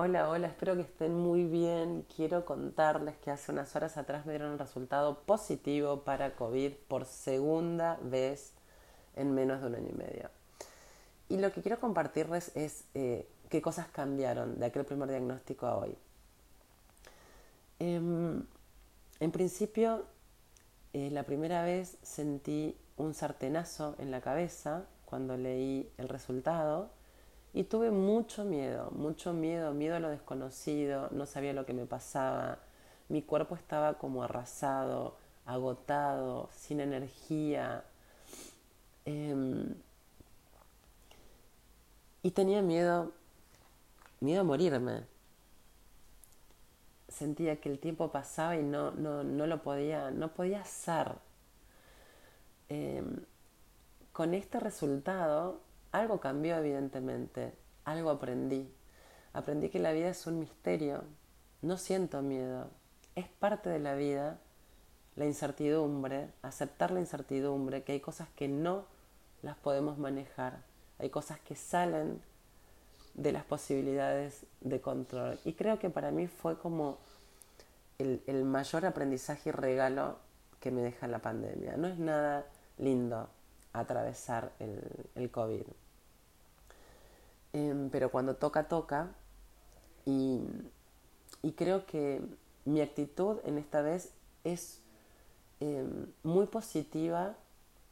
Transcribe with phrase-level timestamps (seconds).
[0.00, 2.06] Hola, hola, espero que estén muy bien.
[2.14, 7.04] Quiero contarles que hace unas horas atrás me dieron un resultado positivo para COVID por
[7.04, 8.52] segunda vez
[9.16, 10.30] en menos de un año y medio.
[11.28, 15.76] Y lo que quiero compartirles es eh, qué cosas cambiaron de aquel primer diagnóstico a
[15.76, 15.98] hoy.
[17.80, 18.44] Em,
[19.18, 20.06] en principio,
[20.92, 26.88] eh, la primera vez sentí un sartenazo en la cabeza cuando leí el resultado
[27.58, 31.86] y tuve mucho miedo, mucho miedo, miedo a lo desconocido, no sabía lo que me
[31.86, 32.60] pasaba,
[33.08, 37.82] mi cuerpo estaba como arrasado, agotado, sin energía.
[39.04, 39.74] Em,
[42.22, 43.10] y tenía miedo,
[44.20, 45.02] miedo a morirme.
[47.08, 51.16] Sentía que el tiempo pasaba y no, no, no lo podía, no podía hacer.
[52.68, 53.24] Em,
[54.12, 57.52] con este resultado algo cambió evidentemente,
[57.84, 58.72] algo aprendí.
[59.32, 61.04] Aprendí que la vida es un misterio,
[61.62, 62.70] no siento miedo,
[63.14, 64.38] es parte de la vida
[65.18, 68.84] la incertidumbre, aceptar la incertidumbre, que hay cosas que no
[69.42, 70.62] las podemos manejar,
[70.98, 72.22] hay cosas que salen
[73.14, 75.40] de las posibilidades de control.
[75.44, 76.98] Y creo que para mí fue como
[77.98, 80.18] el, mayor aprendizaje y regalo
[80.60, 81.76] que me deja la pandemia.
[81.76, 82.46] No es nada
[82.78, 83.28] lindo
[83.72, 84.80] atravesar el,
[85.16, 85.64] el COVID.
[87.58, 89.08] Em, pero cuando toca, toca.
[90.06, 90.40] Y,
[91.56, 92.22] creo que
[92.64, 94.12] mi actitud en esta vez
[94.44, 94.80] es
[95.60, 97.34] em, muy positiva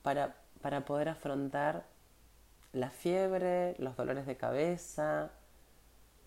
[0.03, 1.85] para, para poder afrontar
[2.73, 5.31] la fiebre, los dolores de cabeza.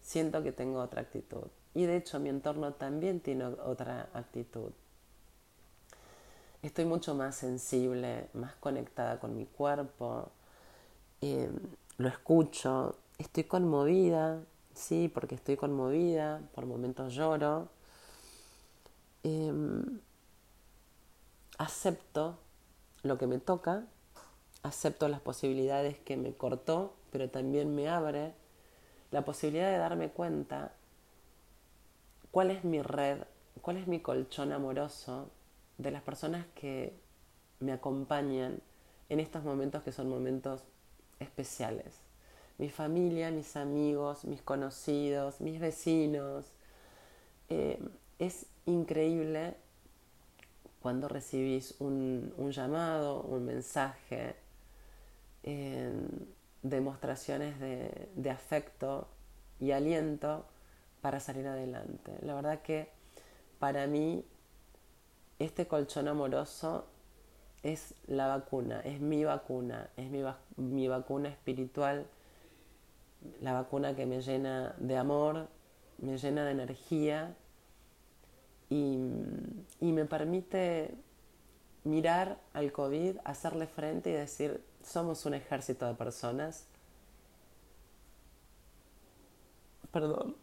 [0.02, 1.48] Siento que tengo otra actitud.
[1.74, 4.72] Y de hecho mi entorno también tiene otra actitud.
[6.62, 10.32] Estoy mucho más sensible, más conectada con mi cuerpo.
[11.22, 11.58] Em,
[11.98, 17.70] lo escucho, estoy conmovida, sí, porque estoy conmovida, por momentos lloro.
[19.24, 20.00] Em,
[21.58, 22.40] acepto
[23.04, 23.86] lo que me toca,
[24.64, 28.34] acepto las posibilidades que me cortó, pero también me abre
[29.12, 30.74] la posibilidad de darme cuenta
[32.32, 33.24] cuál es mi red,
[33.62, 35.30] cuál es mi colchón amoroso
[35.78, 36.98] de las personas que
[37.60, 38.62] me acompañan
[39.10, 40.64] en estos momentos que son momentos
[41.20, 42.09] especiales
[42.60, 46.46] mi familia, mis amigos, mis conocidos, mis vecinos.
[47.50, 47.82] Eh,
[48.20, 49.56] es increíble
[50.82, 54.36] cuando recibís un, llamado, un mensaje,
[56.62, 59.08] demostraciones de, de afecto
[59.60, 60.46] y aliento
[61.02, 62.14] para salir adelante.
[62.22, 62.90] La verdad que
[63.58, 64.24] para mí
[65.40, 66.86] este colchón amoroso
[67.64, 70.24] es la vacuna, es mi vacuna, es mi,
[70.58, 72.06] mi vacuna espiritual
[73.42, 75.48] la vacuna que me llena de amor,
[75.98, 77.36] me llena de energía
[78.70, 78.98] y,
[79.82, 80.96] me permite
[81.84, 86.68] mirar al COVID, hacerle frente y decir, somos un ejército de personas.
[89.92, 90.36] Perdón.